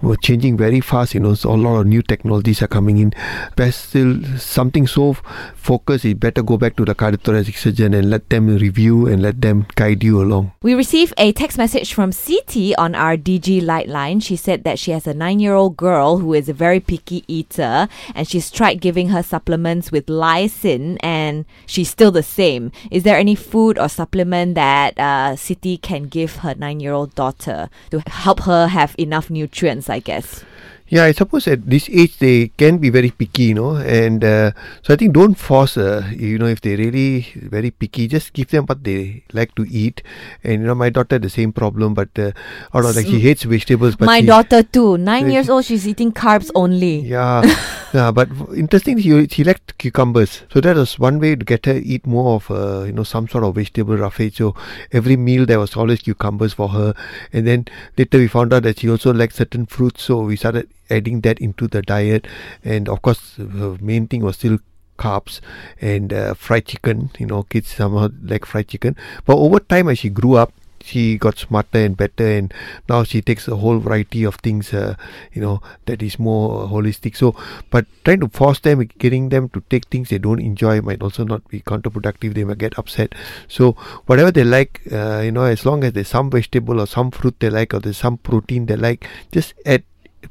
uh, 0.04 0.16
changing 0.22 0.58
very 0.58 0.82
fast. 0.82 1.14
You 1.14 1.20
know, 1.20 1.34
so 1.34 1.52
a 1.52 1.56
lot 1.56 1.80
of 1.80 1.88
new 1.88 2.02
technologies 2.02 2.62
are 2.62 2.68
coming 2.68 2.98
in. 2.98 3.14
Best 3.56 3.90
still 3.90 4.24
something 4.38 4.88
so 4.88 5.14
focused, 5.56 6.06
it 6.06 6.20
better 6.20 6.42
go 6.42 6.58
back 6.58 6.76
to 6.78 6.86
the 6.86 6.96
cardiothoracic 6.96 7.56
surgeon 7.56 7.94
and 7.94 8.10
let 8.10 8.30
them 8.30 8.48
review 8.58 9.08
and 9.08 9.22
let 9.22 9.42
them 9.42 9.66
guide 9.76 10.04
you 10.04 10.22
along. 10.22 10.52
We 10.62 10.74
received 10.74 11.14
a 11.18 11.32
text 11.32 11.58
message 11.58 11.94
from 11.94 12.12
CT 12.12 12.76
on 12.78 12.96
our 12.96 13.18
DG 13.18 13.62
Light 13.62 13.88
line. 13.88 14.20
She 14.24 14.36
said 14.36 14.64
that 14.64 14.80
she 14.80 14.92
has 14.92 15.06
a 15.06 15.14
nine 15.14 15.40
year 15.40 15.54
old 15.54 15.78
girl 15.78 16.18
who 16.18 16.34
is 16.34 16.48
a 16.50 16.54
very 16.54 16.80
picky 16.80 17.24
eater 17.28 17.88
and 18.16 18.28
she's 18.28 18.50
tried 18.50 18.82
giving 18.82 19.10
her 19.10 19.22
supplements 19.22 19.92
with 19.92 20.08
lysine 20.08 20.98
and 21.02 21.46
she's 21.66 21.90
still 21.90 22.12
the 22.12 22.24
same. 22.24 22.72
Is 22.90 23.04
there 23.04 23.18
any 23.18 23.36
food 23.36 23.78
or 23.78 23.90
supplement 23.90 24.56
that 24.56 24.98
uh, 24.98 25.36
City 25.36 25.78
can 25.78 26.04
give 26.04 26.38
her 26.38 26.56
nine 26.56 26.80
year 26.80 26.94
old 26.94 27.14
daughter 27.16 27.70
to 27.92 28.02
help 28.08 28.42
her 28.42 28.68
have 28.68 28.96
enough 28.98 29.30
nutrients, 29.30 29.90
I 29.90 30.00
guess? 30.00 30.44
Yeah, 30.94 31.06
I 31.10 31.12
suppose 31.12 31.48
at 31.48 31.66
this 31.66 31.90
age 31.90 32.20
they 32.20 32.50
can 32.50 32.78
be 32.78 32.92
very 32.92 33.10
picky, 33.10 33.46
you 33.46 33.56
know, 33.56 33.78
and 33.78 34.24
uh, 34.24 34.52
so 34.84 34.94
I 34.94 34.98
think 34.98 35.14
don't 35.14 35.34
force, 35.34 35.76
uh, 35.76 36.06
you 36.14 36.38
know, 36.38 36.46
if 36.46 36.62
they're 36.62 36.78
really 36.78 37.26
very 37.50 37.72
picky, 37.72 38.08
just 38.08 38.32
give 38.34 38.50
them 38.50 38.68
what 38.68 38.84
they 38.84 39.24
like 39.34 39.56
to 39.56 39.66
eat. 39.66 40.04
And 40.44 40.62
you 40.62 40.68
know, 40.68 40.76
my 40.76 40.92
daughter 40.92 41.16
had 41.16 41.24
the 41.24 41.32
same 41.32 41.52
problem, 41.52 41.96
but 41.96 42.10
uh, 42.20 42.30
know, 42.76 42.92
like 42.92 43.08
she 43.08 43.20
hates 43.20 43.42
vegetables. 43.42 43.96
But 43.96 44.06
My 44.06 44.20
she- 44.20 44.28
daughter, 44.28 44.62
too. 44.62 45.00
Nine 45.00 45.32
years 45.32 45.50
old, 45.50 45.66
she's 45.66 45.88
eating 45.88 46.12
carbs 46.12 46.52
only. 46.54 47.00
Yeah, 47.00 47.42
yeah, 47.94 48.12
but 48.12 48.30
interesting, 48.56 49.00
she 49.00 49.28
she 49.28 49.44
liked 49.44 49.78
cucumbers, 49.78 50.42
so 50.52 50.60
that 50.62 50.76
was 50.76 50.98
one 50.98 51.20
way 51.20 51.36
to 51.36 51.46
get 51.46 51.68
her 51.68 51.76
eat 51.76 52.08
more 52.08 52.36
of 52.36 52.50
uh, 52.50 52.84
you 52.86 52.92
know 52.92 53.04
some 53.04 53.28
sort 53.28 53.44
of 53.44 53.56
vegetable 53.56 53.96
roughage. 53.96 54.38
So 54.38 54.56
every 54.92 55.16
meal 55.16 55.46
there 55.46 55.60
was 55.60 55.76
always 55.76 56.02
cucumbers 56.02 56.54
for 56.54 56.70
her, 56.70 56.96
and 57.32 57.46
then 57.46 57.66
later 57.98 58.18
we 58.18 58.28
found 58.28 58.52
out 58.54 58.64
that 58.64 58.80
she 58.80 58.90
also 58.90 59.14
liked 59.14 59.36
certain 59.36 59.68
fruits, 59.68 60.04
so 60.04 60.22
we 60.22 60.36
started 60.36 60.70
adding 60.90 61.22
that 61.22 61.40
into 61.40 61.68
the 61.68 61.84
diet, 61.84 62.28
and 62.64 62.90
of 62.90 63.02
course 63.04 63.38
main 63.38 64.08
thing 64.08 64.24
was 64.24 64.38
still 64.38 64.58
carbs 64.98 65.40
and 65.80 66.14
uh, 66.14 66.34
fried 66.34 66.66
chicken. 66.66 67.12
You 67.20 67.28
know, 67.28 67.44
kids 67.44 67.68
somehow 67.68 68.10
like 68.24 68.46
fried 68.46 68.70
chicken, 68.70 68.96
but 69.26 69.38
over 69.38 69.60
time 69.60 69.90
as 69.90 70.00
she 70.00 70.10
grew 70.10 70.36
up 70.36 70.52
she 70.84 71.18
got 71.18 71.38
smarter 71.38 71.80
and 71.80 71.96
better 71.96 72.28
and 72.28 72.54
now 72.90 73.04
she 73.04 73.22
takes 73.22 73.48
a 73.48 73.56
whole 73.56 73.80
variety 73.80 74.24
of 74.24 74.36
things 74.36 74.74
uh, 74.74 74.96
you 75.32 75.42
know 75.42 75.62
that 75.86 76.02
is 76.02 76.20
more 76.20 76.68
holistic. 76.68 77.16
So 77.16 77.36
but 77.70 77.86
trying 78.04 78.20
to 78.20 78.28
force 78.28 78.60
them 78.60 78.84
getting 78.98 79.30
them 79.30 79.50
to 79.50 79.64
take 79.70 79.88
things 79.88 80.10
they 80.10 80.18
don't 80.18 80.40
enjoy 80.40 80.82
might 80.82 81.02
also 81.02 81.24
not 81.24 81.48
be 81.48 81.62
counterproductive. 81.62 82.34
They 82.34 82.44
might 82.44 82.58
get 82.58 82.78
upset. 82.78 83.16
So 83.48 83.72
whatever 84.08 84.32
they 84.32 84.44
like 84.44 84.82
uh, 84.92 85.22
you 85.24 85.32
know 85.32 85.46
as 85.46 85.66
long 85.66 85.84
as 85.84 85.94
there's 85.94 86.10
some 86.10 86.30
vegetable 86.30 86.82
or 86.82 86.88
some 86.88 87.12
fruit 87.12 87.40
they 87.40 87.50
like 87.50 87.74
or 87.74 87.80
there's 87.80 87.98
some 87.98 88.18
protein 88.18 88.66
they 88.66 88.76
like 88.76 89.08
just 89.32 89.54
add 89.66 89.84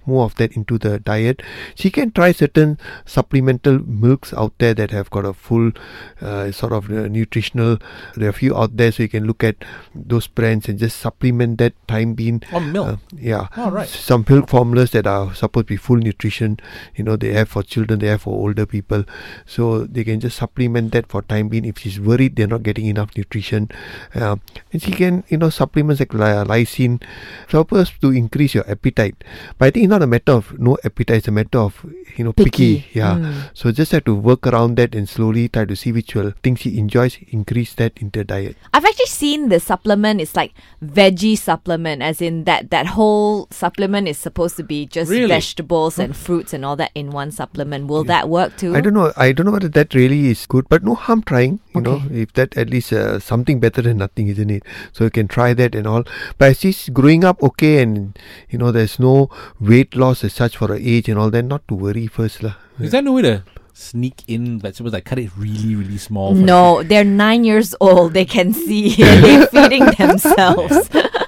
more 0.06 0.24
of 0.24 0.34
that 0.36 0.56
into 0.56 0.78
the 0.78 0.98
diet. 0.98 1.42
She 1.74 1.90
can 1.90 2.10
try 2.10 2.32
certain 2.32 2.78
supplemental 3.04 3.78
milks 3.80 4.32
out 4.34 4.52
there 4.58 4.74
that 4.74 4.90
have 4.90 5.10
got 5.10 5.24
a 5.24 5.32
full 5.32 5.72
uh, 6.20 6.50
sort 6.52 6.72
of 6.72 6.90
uh, 6.90 7.08
nutritional. 7.08 7.78
There 8.14 8.26
are 8.26 8.30
a 8.30 8.32
few 8.32 8.56
out 8.56 8.76
there, 8.76 8.92
so 8.92 9.02
you 9.02 9.08
can 9.08 9.26
look 9.26 9.44
at 9.44 9.56
those 9.94 10.26
brands 10.26 10.68
and 10.68 10.78
just 10.78 10.98
supplement 10.98 11.58
that 11.58 11.74
time 11.88 12.14
being. 12.14 12.42
Oh, 12.52 12.60
milk. 12.60 12.88
Uh, 12.88 12.96
yeah. 13.16 13.48
All 13.56 13.70
right. 13.70 13.88
Some 13.88 14.24
milk 14.28 14.48
formulas 14.48 14.90
that 14.92 15.06
are 15.06 15.34
supposed 15.34 15.68
to 15.68 15.74
be 15.74 15.76
full 15.76 15.96
nutrition. 15.96 16.58
You 16.96 17.04
know, 17.04 17.16
they 17.16 17.32
have 17.32 17.48
for 17.48 17.62
children, 17.62 18.00
they 18.00 18.08
have 18.08 18.22
for 18.22 18.34
older 18.34 18.66
people. 18.66 19.04
So 19.46 19.84
they 19.84 20.04
can 20.04 20.20
just 20.20 20.38
supplement 20.38 20.92
that 20.92 21.08
for 21.08 21.22
time 21.22 21.48
being. 21.48 21.64
If 21.64 21.78
she's 21.78 22.00
worried 22.00 22.36
they're 22.36 22.46
not 22.46 22.62
getting 22.62 22.86
enough 22.86 23.16
nutrition, 23.16 23.70
uh, 24.14 24.36
and 24.72 24.82
she 24.82 24.92
can, 24.92 25.24
you 25.28 25.36
know, 25.36 25.50
supplements 25.50 26.00
like 26.00 26.14
ly- 26.14 26.44
lysine, 26.44 27.02
supposed 27.48 28.00
to 28.00 28.10
increase 28.10 28.54
your 28.54 28.68
appetite. 28.68 29.22
But 29.58 29.66
I 29.66 29.70
think 29.70 29.81
it's 29.82 29.90
not 29.90 30.02
a 30.02 30.06
matter 30.06 30.32
of 30.32 30.58
no 30.58 30.78
appetite; 30.84 31.18
it's 31.18 31.28
a 31.28 31.32
matter 31.32 31.58
of 31.58 31.84
you 32.16 32.24
know 32.24 32.32
picky. 32.32 32.50
Picky. 32.50 32.86
Yeah. 32.92 33.14
Mm. 33.16 33.50
So 33.54 33.72
just 33.72 33.90
have 33.92 34.04
to 34.04 34.14
work 34.14 34.46
around 34.46 34.76
that 34.76 34.94
and 34.94 35.08
slowly 35.08 35.48
try 35.48 35.64
to 35.64 35.74
see 35.74 35.90
which 35.90 36.14
will 36.14 36.32
things 36.42 36.60
she 36.60 36.78
enjoys, 36.78 37.18
increase 37.28 37.74
that 37.74 37.92
in 37.98 38.10
the 38.10 38.22
diet. 38.24 38.56
I've 38.72 38.84
actually 38.84 39.06
seen 39.06 39.48
the 39.48 39.58
supplement. 39.58 40.20
It's 40.20 40.36
like 40.36 40.52
veggie 40.84 41.36
supplement, 41.36 42.02
as 42.02 42.22
in 42.22 42.44
that 42.44 42.70
that 42.70 42.86
whole 42.86 43.48
supplement 43.50 44.06
is 44.06 44.18
supposed 44.18 44.56
to 44.56 44.62
be 44.62 44.86
just 44.86 45.10
Really? 45.10 45.26
vegetables 45.26 45.98
and 45.98 46.16
fruits 46.16 46.52
and 46.52 46.64
all 46.64 46.76
that 46.76 46.92
in 46.94 47.10
one 47.10 47.32
supplement. 47.32 47.88
Will 47.88 48.04
that 48.04 48.28
work 48.28 48.56
too? 48.56 48.76
I 48.76 48.80
don't 48.80 48.94
know. 48.94 49.12
I 49.16 49.32
don't 49.32 49.46
know 49.46 49.52
whether 49.52 49.68
that 49.68 49.94
really 49.94 50.28
is 50.28 50.46
good, 50.46 50.68
but 50.68 50.84
no 50.84 50.94
harm 50.94 51.22
trying. 51.22 51.58
You 51.74 51.80
know, 51.80 52.02
if 52.10 52.32
that 52.34 52.56
at 52.56 52.70
least 52.70 52.92
uh, 52.92 53.18
something 53.18 53.60
better 53.60 53.82
than 53.82 53.98
nothing, 53.98 54.28
isn't 54.28 54.50
it? 54.50 54.62
So 54.92 55.04
you 55.04 55.10
can 55.10 55.28
try 55.28 55.54
that 55.54 55.74
and 55.74 55.86
all. 55.86 56.04
But 56.38 56.50
as 56.50 56.60
she's 56.60 56.88
growing 56.88 57.24
up 57.24 57.42
okay, 57.42 57.82
and 57.82 58.18
you 58.50 58.58
know, 58.58 58.72
there's 58.72 58.98
no 58.98 59.30
weight 59.60 59.96
loss 59.96 60.24
as 60.24 60.34
such 60.34 60.56
for 60.56 60.68
her 60.68 60.76
age 60.76 61.08
and 61.08 61.18
all. 61.18 61.30
Then 61.30 61.48
not 61.48 61.66
to 61.68 61.74
worry 61.74 62.06
first, 62.06 62.42
lah. 62.42 62.54
Is 62.78 62.92
there 62.92 63.02
no 63.02 63.14
way 63.14 63.22
to 63.22 63.44
sneak 63.72 64.22
in 64.26 64.58
vegetables? 64.58 64.94
I 64.94 65.00
cut 65.00 65.18
it 65.18 65.30
really, 65.36 65.74
really 65.74 65.98
small. 65.98 66.34
No, 66.34 66.82
they're 66.82 67.04
nine 67.04 67.44
years 67.44 67.74
old. 67.80 68.12
They 68.12 68.24
can 68.24 68.52
see. 68.52 68.94
they're 68.96 69.46
feeding 69.46 69.86
themselves. 69.98 70.90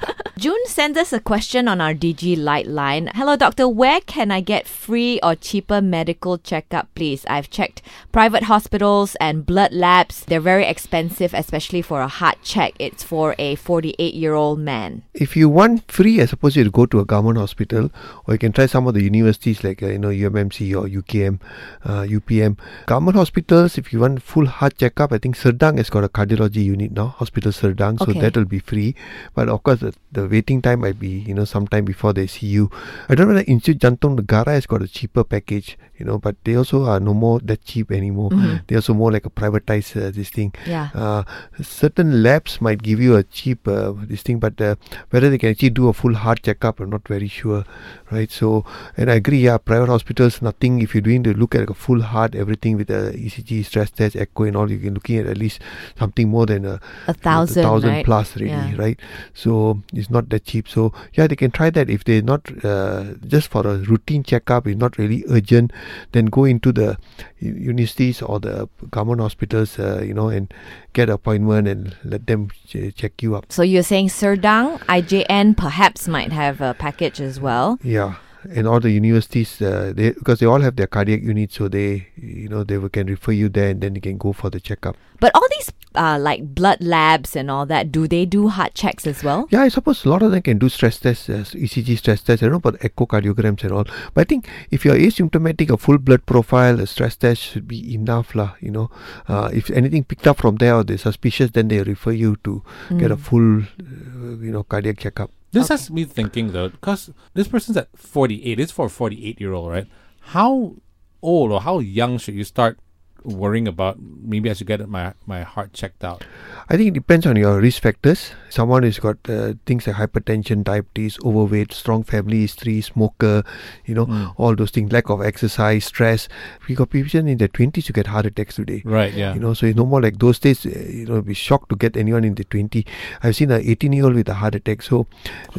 June 0.44 0.66
sends 0.66 0.98
us 0.98 1.10
a 1.10 1.20
question 1.20 1.68
on 1.68 1.80
our 1.80 1.94
DG 1.94 2.36
Light 2.36 2.66
line. 2.66 3.10
Hello, 3.14 3.34
doctor. 3.34 3.66
Where 3.66 4.02
can 4.02 4.30
I 4.30 4.42
get 4.42 4.68
free 4.68 5.18
or 5.22 5.34
cheaper 5.34 5.80
medical 5.80 6.36
checkup, 6.36 6.94
please? 6.94 7.24
I've 7.30 7.48
checked 7.48 7.80
private 8.12 8.42
hospitals 8.42 9.14
and 9.22 9.46
blood 9.46 9.72
labs. 9.72 10.26
They're 10.26 10.40
very 10.40 10.66
expensive, 10.66 11.32
especially 11.32 11.80
for 11.80 12.02
a 12.02 12.08
heart 12.08 12.36
check. 12.42 12.74
It's 12.78 13.02
for 13.02 13.34
a 13.38 13.54
48 13.54 14.12
year 14.12 14.34
old 14.34 14.58
man. 14.58 15.04
if 15.14 15.34
you 15.34 15.48
want 15.48 15.90
free, 15.90 16.20
I 16.20 16.26
suppose 16.26 16.56
you 16.56 16.70
go 16.70 16.84
to 16.84 17.00
a 17.00 17.06
government 17.06 17.38
hospital, 17.38 17.90
or 18.26 18.34
you 18.34 18.38
can 18.38 18.52
try 18.52 18.66
some 18.66 18.86
of 18.86 18.92
the 18.92 19.02
universities 19.02 19.64
like 19.64 19.82
uh, 19.82 19.86
you 19.86 19.98
know 19.98 20.08
UMMC 20.08 20.76
or 20.78 20.86
UKM, 20.86 21.40
uh, 21.86 22.02
UPM. 22.02 22.58
Government 22.84 23.16
hospitals, 23.16 23.78
if 23.78 23.94
you 23.94 24.00
want 24.00 24.20
full 24.22 24.44
heart 24.44 24.76
checkup, 24.76 25.10
I 25.10 25.16
think 25.16 25.38
Serdang 25.38 25.78
has 25.78 25.88
got 25.88 26.04
a 26.04 26.10
cardiology 26.10 26.62
unit 26.66 26.92
now, 26.92 27.06
Hospital 27.16 27.50
Serdang, 27.50 27.98
so 27.98 28.10
Okay. 28.10 28.20
that 28.20 28.36
will 28.36 28.44
be 28.44 28.58
free. 28.58 28.94
But 29.34 29.48
of 29.48 29.62
course, 29.62 29.80
the, 29.80 29.94
the 30.12 30.33
waiting 30.34 30.60
time 30.66 30.80
might 30.86 30.98
be 31.06 31.12
you 31.30 31.34
know 31.38 31.44
sometime 31.54 31.84
before 31.92 32.12
they 32.18 32.26
see 32.34 32.46
you. 32.58 32.70
I 33.08 33.14
don't 33.14 33.28
know 33.28 33.34
whether 33.34 33.46
Institute 33.56 33.80
Jantung 33.86 34.18
Negara 34.20 34.52
has 34.58 34.66
got 34.74 34.82
a 34.86 34.88
cheaper 34.98 35.24
package, 35.34 35.76
you 35.98 36.04
know, 36.08 36.18
but 36.26 36.36
they 36.44 36.54
also 36.62 36.84
are 36.94 37.00
no 37.08 37.14
more 37.24 37.38
that 37.50 37.64
cheap 37.72 37.90
anymore. 38.00 38.30
They're 38.66 38.78
also 38.82 38.94
more 39.02 39.10
like 39.16 39.26
a 39.26 39.30
privatized 39.40 39.92
uh, 40.06 40.10
this 40.18 40.30
thing. 40.38 40.52
Yeah. 40.74 40.88
Uh, 41.06 41.22
certain 41.62 42.22
labs 42.22 42.60
might 42.68 42.82
give 42.82 43.00
you 43.06 43.16
a 43.16 43.22
cheap 43.40 43.66
uh, 43.68 43.92
this 44.12 44.22
thing, 44.22 44.38
but 44.46 44.60
uh, 44.60 44.74
whether 45.10 45.30
they 45.30 45.38
can 45.44 45.50
actually 45.50 45.70
do 45.70 45.88
a 45.88 45.92
full 45.92 46.14
heart 46.24 46.42
checkup, 46.42 46.80
I'm 46.80 46.90
not 46.90 47.06
very 47.08 47.28
sure, 47.28 47.64
right? 48.10 48.30
So, 48.30 48.64
and 48.96 49.10
I 49.10 49.14
agree, 49.22 49.38
yeah, 49.48 49.58
private 49.58 49.88
hospitals, 49.96 50.40
nothing. 50.42 50.80
If 50.86 50.94
you're 50.94 51.06
doing 51.10 51.22
to 51.24 51.34
look 51.44 51.54
at 51.54 51.60
like 51.66 51.70
a 51.70 51.74
full 51.86 52.02
heart, 52.02 52.34
everything 52.34 52.76
with 52.76 52.90
a 52.90 53.12
ECG, 53.26 53.64
stress 53.64 53.90
test, 53.90 54.16
echo, 54.16 54.44
and 54.44 54.56
all, 54.56 54.70
you're 54.70 54.92
looking 54.92 55.18
at 55.18 55.26
at 55.26 55.38
least 55.38 55.60
something 55.98 56.28
more 56.28 56.46
than 56.46 56.64
a 56.74 56.80
A 57.06 57.14
thousand, 57.14 57.62
thousand 57.62 57.90
right? 57.90 58.04
plus, 58.04 58.34
really, 58.36 58.50
Yeah. 58.50 58.76
right? 58.76 58.98
So 59.32 59.80
it's 59.92 60.10
not 60.14 60.30
that 60.30 60.44
cheap. 60.44 60.68
So 60.68 60.92
yeah, 61.12 61.26
they 61.26 61.37
can 61.37 61.50
try 61.50 61.68
that 61.71 61.90
if 61.90 62.04
they're 62.04 62.23
not 62.23 62.64
uh, 62.64 63.14
just 63.26 63.49
for 63.49 63.66
a 63.66 63.76
routine 63.78 64.23
checkup, 64.23 64.66
it's 64.66 64.80
not 64.80 64.97
really 64.97 65.25
urgent. 65.28 65.73
Then 66.12 66.26
go 66.26 66.44
into 66.44 66.73
the 66.73 66.97
universities 67.40 68.23
or 68.23 68.40
the 68.40 68.68
government 68.90 69.21
hospitals, 69.21 69.78
uh, 69.78 70.02
you 70.02 70.14
know, 70.14 70.28
and 70.28 70.52
get 70.94 71.09
an 71.09 71.14
appointment 71.14 71.68
and 71.68 71.97
let 72.04 72.26
them 72.26 72.49
ch- 72.66 72.94
check 72.94 73.23
you 73.23 73.37
up. 73.37 73.47
So 73.50 73.62
you're 73.62 73.83
saying 73.83 74.09
Serdang, 74.09 74.78
IJN 74.80 75.56
perhaps 75.56 76.09
might 76.09 76.33
have 76.33 76.61
a 76.61 76.75
package 76.75 77.21
as 77.21 77.40
well. 77.40 77.78
Yeah. 77.83 78.14
And 78.50 78.68
all 78.68 78.78
the 78.78 78.90
universities, 78.90 79.61
uh, 79.62 79.92
they 79.97 80.11
because 80.11 80.38
they 80.38 80.47
all 80.47 80.61
have 80.61 80.76
their 80.76 80.87
cardiac 80.87 81.23
unit 81.23 81.50
so 81.50 81.66
they, 81.66 82.09
you 82.16 82.49
know, 82.49 82.62
they 82.62 82.78
can 82.90 83.06
refer 83.06 83.33
you 83.33 83.49
there, 83.49 83.71
and 83.71 83.80
then 83.80 83.94
you 83.94 84.02
can 84.02 84.18
go 84.18 84.35
for 84.35 84.50
the 84.50 84.61
checkup. 84.61 84.99
But 85.18 85.33
all 85.35 85.49
these 85.56 85.73
uh, 85.94 86.18
like 86.20 86.54
blood 86.54 86.78
labs 86.80 87.36
and 87.36 87.50
all 87.50 87.66
that, 87.66 87.92
do 87.92 88.06
they 88.06 88.24
do 88.26 88.48
heart 88.48 88.74
checks 88.74 89.06
as 89.06 89.22
well? 89.22 89.46
Yeah, 89.50 89.62
I 89.62 89.68
suppose 89.68 90.04
a 90.04 90.08
lot 90.08 90.22
of 90.22 90.30
them 90.30 90.42
can 90.42 90.58
do 90.58 90.68
stress 90.68 90.98
tests, 90.98 91.28
uh, 91.28 91.44
ECG 91.52 91.98
stress 91.98 92.22
tests. 92.22 92.42
I 92.42 92.46
don't 92.46 92.52
know 92.52 92.56
about 92.68 92.80
echocardiograms 92.80 93.62
and 93.62 93.72
all. 93.72 93.84
But 94.12 94.22
I 94.22 94.24
think 94.24 94.48
if 94.70 94.84
you're 94.84 94.96
asymptomatic, 94.96 95.70
a 95.70 95.76
full 95.76 95.98
blood 95.98 96.26
profile, 96.26 96.80
a 96.80 96.86
stress 96.86 97.16
test 97.16 97.42
should 97.42 97.68
be 97.68 97.94
enough, 97.94 98.34
lah. 98.34 98.54
You 98.60 98.70
know, 98.70 98.90
uh, 99.28 99.50
if 99.52 99.70
anything 99.70 100.04
picked 100.04 100.26
up 100.26 100.38
from 100.38 100.56
there 100.56 100.74
or 100.74 100.84
they're 100.84 100.98
suspicious, 100.98 101.50
then 101.50 101.68
they 101.68 101.82
refer 101.82 102.12
you 102.12 102.36
to 102.44 102.62
get 102.98 103.10
a 103.10 103.16
full, 103.16 103.62
uh, 103.62 104.36
you 104.40 104.50
know, 104.52 104.62
cardiac 104.64 104.98
checkup. 104.98 105.30
This 105.52 105.68
has 105.68 105.88
me 105.88 106.04
thinking 106.04 106.50
though, 106.50 106.68
because 106.68 107.10
this 107.34 107.46
person's 107.46 107.76
at 107.76 107.88
48. 107.96 108.58
It's 108.58 108.72
for 108.72 108.86
a 108.86 108.90
48 108.90 109.40
year 109.40 109.52
old, 109.52 109.70
right? 109.70 109.86
How 110.20 110.74
old 111.22 111.52
or 111.52 111.60
how 111.60 111.78
young 111.78 112.18
should 112.18 112.34
you 112.34 112.44
start 112.44 112.78
worrying 113.25 113.66
about 113.66 113.99
maybe 114.00 114.50
I 114.50 114.52
should 114.52 114.66
get 114.66 114.87
my 114.88 115.14
my 115.26 115.43
heart 115.43 115.73
checked 115.73 116.04
out? 116.04 116.25
I 116.69 116.76
think 116.76 116.88
it 116.88 116.95
depends 116.95 117.26
on 117.26 117.37
your 117.37 117.61
risk 117.61 117.83
factors. 117.83 118.33
Someone 118.50 118.83
who's 118.85 118.99
got 118.99 119.19
uh, 119.28 119.54
things 119.66 119.87
like 119.87 119.97
hypertension, 119.97 120.64
diabetes, 120.64 121.19
overweight, 121.25 121.73
strong 121.73 122.02
family 122.04 122.40
history, 122.40 122.81
smoker, 122.81 123.43
you 123.85 123.95
know, 123.95 124.33
all 124.37 124.54
those 124.54 124.71
things, 124.71 124.93
lack 124.93 125.11
of 125.11 125.23
exercise, 125.23 125.85
stress. 125.85 126.28
We 126.69 126.75
got 126.75 126.90
people 126.90 127.21
in 127.21 127.38
their 127.38 127.49
20s 127.49 127.87
who 127.87 127.93
get 127.93 128.07
heart 128.07 128.26
attacks 128.26 128.57
today. 128.57 128.83
Right, 128.85 129.12
yeah. 129.12 129.35
You 129.35 129.40
know, 129.40 129.54
so 129.54 129.66
it's 129.66 129.76
no 129.76 129.85
more 129.85 130.00
like 130.00 130.19
those 130.19 130.38
days. 130.38 130.64
Uh, 130.64 130.71
you 130.71 131.07
know, 131.07 131.21
be 131.23 131.35
shocked 131.35 131.69
to 131.71 131.76
get 131.76 131.97
anyone 131.97 132.25
in 132.25 132.35
the 132.35 132.45
20. 132.45 132.87
I've 133.23 133.37
seen 133.37 133.50
an 133.50 133.62
18 133.64 133.93
year 133.93 134.04
old 134.04 134.14
with 134.14 134.28
a 134.28 134.35
heart 134.35 134.54
attack. 134.54 134.83
So 134.83 135.07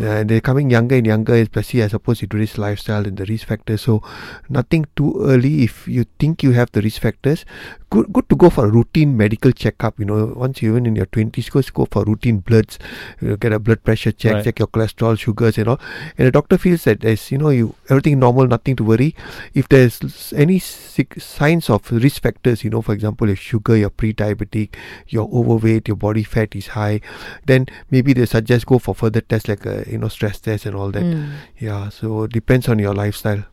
uh, 0.01 0.23
they're 0.23 0.41
coming 0.41 0.69
younger 0.69 0.95
and 0.95 1.05
younger, 1.05 1.35
especially 1.35 1.83
I 1.83 1.87
suppose 1.87 2.21
into 2.21 2.37
this 2.37 2.57
lifestyle 2.57 3.05
and 3.05 3.17
the 3.17 3.25
risk 3.25 3.47
factors. 3.47 3.81
So 3.81 4.01
nothing 4.49 4.85
too 4.95 5.15
early. 5.21 5.63
If 5.63 5.87
you 5.87 6.05
think 6.19 6.43
you 6.43 6.51
have 6.51 6.71
the 6.71 6.81
risk 6.81 7.01
factors, 7.01 7.45
good 7.89 8.11
good 8.11 8.27
to 8.29 8.35
go 8.35 8.49
for 8.49 8.65
a 8.65 8.69
routine 8.69 9.15
medical 9.17 9.51
checkup. 9.51 9.99
You 9.99 10.05
know, 10.05 10.33
once 10.35 10.61
you're 10.61 10.71
even 10.73 10.85
in 10.85 10.95
your 10.95 11.05
20s, 11.07 11.49
go 11.51 11.61
go 11.73 11.87
for 11.91 12.03
routine 12.03 12.39
bloods, 12.39 12.79
you 13.21 13.29
know, 13.29 13.35
get 13.37 13.53
a 13.53 13.59
blood 13.59 13.83
pressure 13.83 14.11
check, 14.11 14.33
Right. 14.33 14.43
check 14.43 14.59
your 14.59 14.67
cholesterol, 14.67 15.17
sugars, 15.17 15.57
and 15.57 15.67
all. 15.67 15.79
And 16.17 16.27
the 16.27 16.31
doctor 16.31 16.57
feels 16.57 16.83
that 16.85 17.01
there's 17.01 17.31
you 17.31 17.37
know 17.37 17.49
you 17.49 17.75
everything 17.89 18.19
normal, 18.19 18.47
nothing 18.47 18.75
to 18.77 18.83
worry. 18.83 19.15
If 19.53 19.69
there's 19.69 20.33
any 20.35 20.59
sick 20.59 21.19
signs 21.21 21.69
of 21.69 21.91
risk 21.91 22.21
factors, 22.21 22.63
you 22.63 22.69
know, 22.69 22.81
for 22.81 22.93
example, 22.93 23.27
your 23.27 23.35
sugar, 23.35 23.77
you're 23.77 23.89
pre-diabetic, 23.89 24.75
you're 25.07 25.29
overweight, 25.31 25.87
your 25.87 25.97
body 25.97 26.23
fat 26.23 26.55
is 26.55 26.67
high, 26.67 27.01
then 27.45 27.67
maybe 27.91 28.13
they 28.13 28.25
suggest 28.25 28.65
go 28.65 28.79
for 28.79 28.95
further 28.95 29.21
tests 29.21 29.47
like 29.47 29.65
a 29.65 29.83
you 29.89 29.97
know 29.97 30.07
stress 30.07 30.39
test 30.39 30.65
and 30.65 30.75
all 30.75 30.91
that. 30.91 31.03
Mm. 31.03 31.31
Yeah, 31.59 31.89
so 31.89 32.23
it 32.23 32.31
depends 32.31 32.67
on 32.67 32.79
your 32.79 32.93
lifestyle. 32.93 33.43